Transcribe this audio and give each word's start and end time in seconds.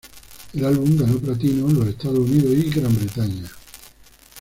El 0.53 0.65
álbum 0.65 0.97
ganó 0.97 1.19
platino 1.19 1.69
en 1.69 1.75
los 1.77 1.87
Estados 1.87 2.17
Unidos 2.17 2.51
y 2.57 2.71
Gran 2.71 2.95
Bretaña. 2.95 3.47